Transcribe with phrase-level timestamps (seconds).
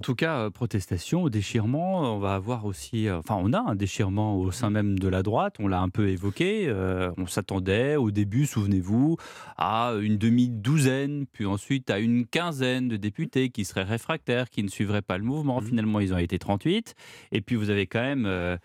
[0.00, 3.74] en tout cas, euh, protestation, déchirement, on va avoir aussi, euh, enfin on a un
[3.74, 7.96] déchirement au sein même de la droite, on l'a un peu évoqué, euh, on s'attendait
[7.96, 9.18] au début, souvenez-vous,
[9.58, 14.68] à une demi-douzaine, puis ensuite à une quinzaine de députés qui seraient réfractaires, qui ne
[14.68, 15.66] suivraient pas le mouvement, Mmh.
[15.66, 16.94] finalement ils ont été 38,
[17.32, 18.24] et puis vous avez quand même...
[18.24, 18.56] euh,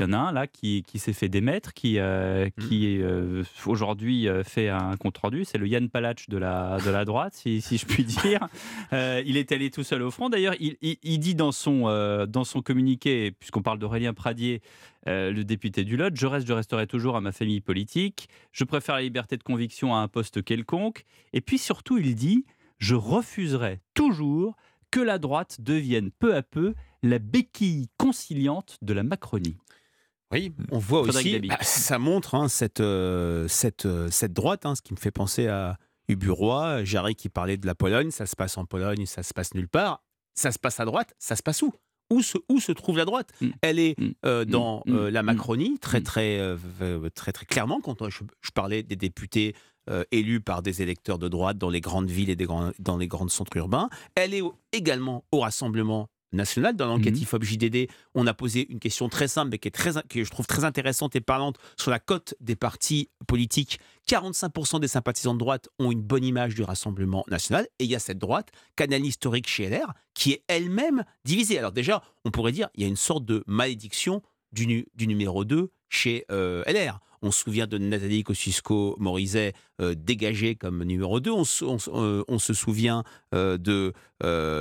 [0.00, 3.44] il y en a un là qui, qui s'est fait démettre, qui, euh, qui euh,
[3.66, 5.44] aujourd'hui euh, fait un compte rendu.
[5.44, 8.48] C'est le Yann Palach de la, de la droite, si, si je puis dire.
[8.92, 10.28] Euh, il est allé tout seul au front.
[10.28, 11.86] D'ailleurs, il, il- il dit dans son,
[12.28, 14.60] dans son communiqué, puisqu'on parle d'Aurélien Pradier,
[15.06, 18.28] le député du Lot, je reste, je resterai toujours à ma famille politique.
[18.52, 21.04] Je préfère la liberté de conviction à un poste quelconque.
[21.32, 22.44] Et puis surtout, il dit,
[22.78, 24.56] je refuserai toujours
[24.90, 29.56] que la droite devienne peu à peu la béquille conciliante de la Macronie.
[30.32, 34.74] Oui, on voit aussi, bah, ça montre hein, cette, euh, cette, euh, cette droite, hein,
[34.74, 35.76] ce qui me fait penser à
[36.08, 39.54] Uburoy, Jarry qui parlait de la Pologne, ça se passe en Pologne, ça se passe
[39.54, 40.02] nulle part.
[40.34, 41.72] Ça se passe à droite, ça se passe où?
[42.10, 43.30] Où se, où se trouve la droite?
[43.40, 43.48] Mm.
[43.62, 45.22] Elle est euh, dans la.
[45.22, 49.54] Macronie, très très, v- très très clairement, quand je, je parlais des députés
[49.90, 52.96] euh, élus par des électeurs de droite dans les grandes villes et des grands- dans
[52.96, 53.88] les grands centres urbains.
[54.14, 56.76] Elle est au- également au Rassemblement national.
[56.76, 57.22] Dans l'enquête Mhm.
[57.22, 60.30] IFOP JDD, on a posé une question très simple, mais qui est très, que je
[60.30, 63.78] trouve très intéressante et parlante sur la cote des partis politiques.
[64.08, 67.66] 45% des sympathisants de droite ont une bonne image du Rassemblement national.
[67.78, 71.58] Et il y a cette droite, canal historique chez LR, qui est elle-même divisée.
[71.58, 74.22] Alors déjà, on pourrait dire il y a une sorte de malédiction
[74.52, 77.00] du numéro 2 chez euh, LR.
[77.22, 81.30] On se souvient de Nathalie Kosciusko-Morizet euh, dégagée comme numéro 2.
[81.30, 83.04] On, se- on se- euh, on se souvient
[83.34, 83.92] euh, de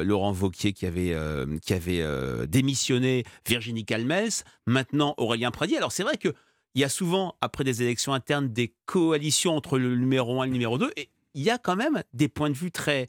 [0.03, 1.15] Laurent Vauquier qui avait,
[1.61, 2.03] qui avait
[2.47, 4.31] démissionné, Virginie Calmels,
[4.65, 5.77] maintenant Aurélien Pradier.
[5.77, 6.29] Alors c'est vrai que
[6.73, 10.47] il y a souvent, après des élections internes, des coalitions entre le numéro 1 et
[10.47, 13.07] le numéro 2, et il y a quand même des points de vue très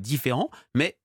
[0.00, 0.98] différents, mais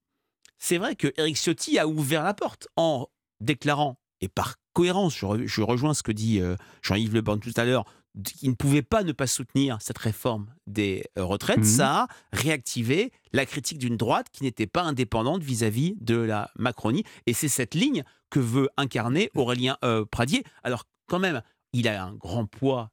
[0.57, 3.07] c'est vrai que Éric Ciotti a ouvert la porte en
[3.39, 7.53] déclarant, et par cohérence, je, re- je rejoins ce que dit euh, Jean-Yves Le tout
[7.55, 7.85] à l'heure,
[8.25, 11.63] qu'il ne pouvait pas ne pas soutenir cette réforme des euh, retraites, Mhm.
[11.63, 17.03] ça a réactivé la critique d'une droite qui n'était pas indépendante vis-à-vis de la Macronie.
[17.25, 20.43] Et c'est cette ligne que veut incarner Aurélien euh, Pradier.
[20.63, 21.41] Alors quand même,
[21.73, 22.91] il a un grand poids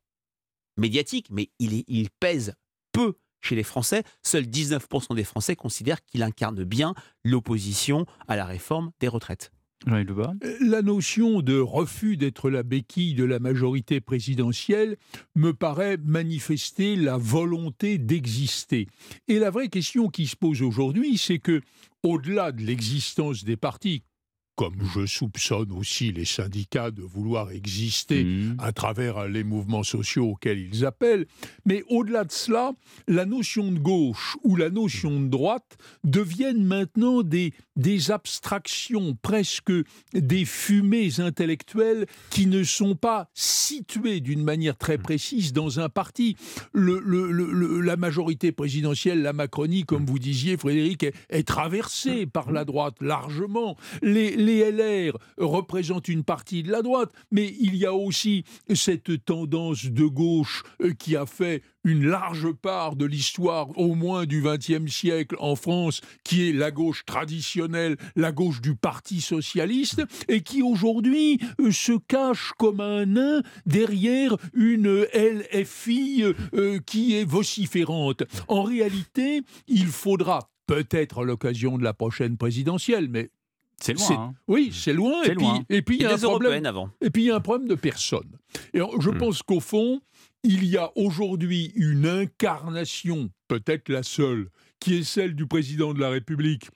[0.77, 2.55] médiatique, mais il, est, il pèse
[2.93, 4.05] peu chez les Français.
[4.25, 9.51] Seuls 19% des Français considèrent qu'il incarne bien l'opposition à la réforme des retraites.
[9.87, 14.97] Born La notion de refus d'être la béquille de la majorité présidentielle
[15.35, 18.89] me paraît manifester la volonté d'exister.
[19.29, 21.61] Et la vraie question qui se pose aujourd'hui, c'est que,
[22.03, 24.03] au-delà de l'existence des partis,
[24.59, 28.57] comme je soupçonne aussi les syndicats de vouloir exister Mhm.
[28.59, 31.27] à travers les mouvements sociaux auxquels ils appellent.
[31.65, 32.73] Mais au-delà de cela,
[33.07, 39.71] la notion de gauche ou la notion de droite deviennent maintenant des, des abstractions, presque
[40.13, 46.35] des fumées intellectuelles qui ne sont pas situées d'une manière très précise dans un parti.
[46.73, 51.47] Le- le- le- le- la majorité présidentielle, la Macronie, comme vous disiez, Frédéric, est, est
[51.47, 53.77] traversée par la droite largement.
[54.03, 58.45] Les, les LR représentent une partie de la droite, mais il y a aussi
[58.75, 64.27] cette tendance de gauche euh, qui a fait une large part de l'histoire, au moins
[64.27, 70.03] du XXe siècle en France, qui est la gauche traditionnelle, la gauche du Parti socialiste,
[70.29, 77.25] et qui aujourd'hui euh, se cache comme un nain derrière une LFI euh, qui est
[77.25, 78.23] vociférante.
[78.49, 83.31] En réalité, il faudra peut-être à l'occasion de la prochaine présidentielle, mais
[83.81, 84.11] C'est loin.
[84.11, 84.35] hein.
[84.49, 85.23] oui, c'est loin.
[85.23, 86.67] Et puis, et puis il y a un problème.
[86.67, 86.91] avant.
[87.01, 88.29] Et puis il y a un problème de personne.
[88.75, 89.19] Et je Hmm.
[89.19, 90.01] pense qu'au fond,
[90.43, 94.49] il y a aujourd'hui une incarnation, peut-être la seule,
[94.81, 96.69] qui est celle du président de la République,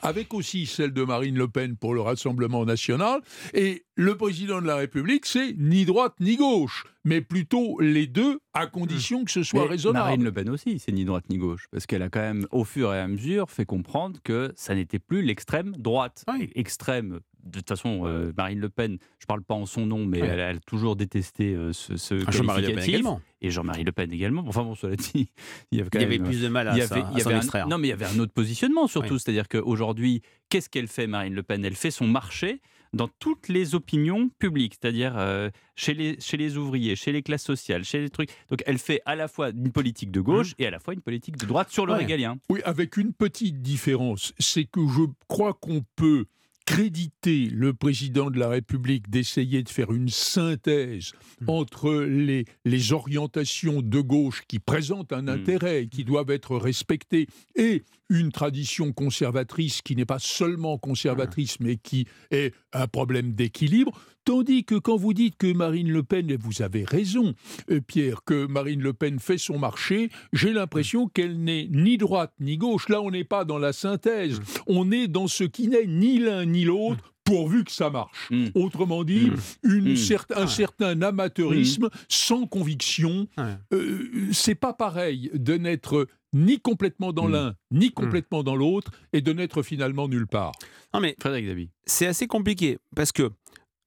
[0.00, 3.20] avec aussi celle de Marine Le Pen pour le Rassemblement national.
[3.54, 8.40] Et le président de la République, c'est ni droite ni gauche, mais plutôt les deux,
[8.54, 10.04] à condition que ce soit Mais raisonnable.
[10.06, 12.64] Marine Le Pen aussi, c'est ni droite ni gauche, parce qu'elle a quand même, au
[12.64, 16.24] fur et à mesure, fait comprendre que ça n'était plus l'extrême droite.
[16.32, 16.50] Oui.
[16.54, 20.04] Extrême, de toute façon, euh, Marine Le Pen, je ne parle pas en son nom,
[20.06, 23.20] mais elle, elle a toujours détesté euh, ce, ce Ah, Jean-Marie Le Pen également.
[23.40, 24.44] Et Jean-Marie Le Pen également.
[24.46, 25.28] Enfin bon, cela dit,
[25.72, 27.18] il y avait quand Il y avait plus de mal il à, avait, ça- il
[27.18, 29.14] y à s'en avait un- non, mais il y avait un autre positionnement surtout.
[29.14, 29.20] Oui.
[29.20, 31.64] C'est-à-dire qu'aujourd'hui, qu'est-ce qu'elle fait, Marine Le Pen?
[31.64, 32.60] Elle fait son marché
[32.94, 37.42] dans toutes les opinions publiques, c'est-à-dire euh, chez, les, chez les ouvriers, chez les classes
[37.44, 38.28] sociales, chez les trucs.
[38.50, 41.00] Donc elle fait à la fois une politique de gauche et à la fois une
[41.00, 42.00] politique de droite sur le Ouais.
[42.00, 42.36] régalien.
[42.50, 46.26] Oui, avec une petite différence, c'est que je crois qu'on peut
[46.64, 51.48] créditer le président de la République d'essayer de faire une synthèse Hmm.
[51.50, 55.28] entre les, les orientations de gauche qui présentent un Hmm.
[55.40, 57.26] intérêt et qui doivent être respectées
[57.56, 63.92] et une tradition conservatrice qui n'est pas seulement conservatrice, mais qui est un problème d'équilibre.
[64.24, 67.34] Tandis que quand vous dites que Marine Le Pen, et vous avez raison,
[67.70, 72.32] euh, Pierre, que Marine Le Pen fait son marché, j'ai l'impression qu'elle n'est ni droite
[72.38, 72.88] ni gauche.
[72.88, 74.40] Là, on n'est pas dans la synthèse.
[74.68, 78.28] On est dans ce qui n'est ni l'un ni l'autre pourvu que ça marche.
[78.30, 78.46] Mm.
[78.54, 79.30] Autrement dit,
[79.64, 79.94] une Mm.
[79.94, 80.46] cer- un Ouais.
[80.46, 83.26] certain amateurisme sans conviction.
[83.38, 83.44] Ouais.
[83.72, 87.32] Euh, c'est pas pareil de n'être ni complètement dans Mm.
[87.32, 90.52] l'un, ni complètement dans l'autre, et de n'être finalement nulle part.
[90.94, 91.70] Non, mais Frédéric Dabi.
[91.86, 93.30] c'est assez compliqué parce que,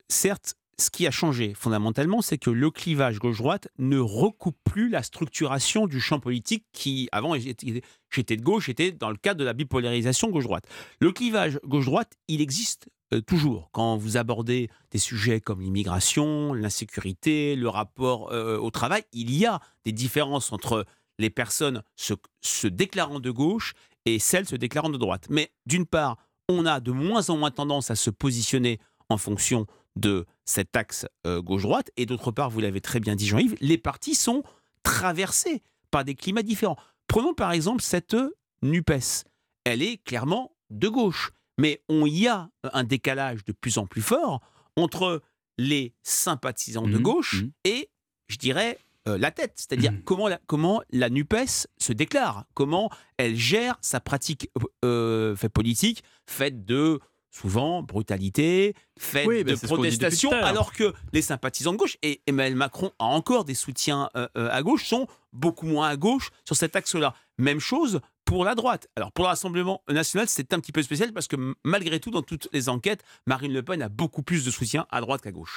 [0.10, 5.04] certes, ce qui a changé fondamentalement, c'est que le clivage gauche-droite ne recoupe plus la
[5.04, 7.82] structuration du champ politique qui, avant, j'étais
[8.12, 10.66] j'étais de gauche, était dans le cadre de la bipolarisation gauche-droite.
[11.00, 13.70] Le clivage gauche-droite, il existe euh, toujours.
[13.72, 19.46] Quand vous abordez des sujets comme l'immigration, l'insécurité, le rapport euh, au travail, il y
[19.46, 20.86] a des différences entre
[21.20, 23.74] les personnes se, se déclarant de gauche
[24.06, 25.28] et celles se déclarant de droite.
[25.30, 26.18] Mais d'une part,
[26.50, 28.80] on a de moins en moins tendance à se positionner
[29.10, 29.66] en fonction
[29.96, 31.90] de cet axe euh, gauche-droite.
[31.98, 34.44] Et d'autre part, vous l'avez très bien dit Jean-Yves, les partis sont
[34.84, 36.78] traversés par des climats différents.
[37.08, 38.16] Prenons par exemple cette
[38.62, 39.24] NUPES.
[39.64, 41.32] Elle est clairement de gauche.
[41.58, 44.42] Mais on y a un décalage de plus en plus fort
[44.76, 45.22] entre
[45.58, 47.52] les sympathisants de Mhm, gauche mhm.
[47.64, 47.90] et,
[48.28, 49.54] je dirais, euh, la tête.
[49.56, 50.04] C'est-à-dire Mhm.
[50.04, 54.50] comment, la, comment la NUPES se déclare, comment elle gère sa pratique
[54.84, 57.00] euh, fait politique, faite de
[57.32, 62.92] souvent brutalité, faite Oui, de protestation, alors que les sympathisants de gauche, et Emmanuel Macron
[62.98, 67.14] a encore des soutiens euh, à gauche, sont beaucoup moins à gauche sur cet axe-là.
[67.38, 68.88] Même chose pour la droite.
[68.96, 72.24] Alors pour le Rassemblement national, c'est un petit peu spécial parce que malgré tout, dans
[72.24, 75.54] toutes les enquêtes, Marine Le Pen a beaucoup plus de soutien à droite qu'à gauche.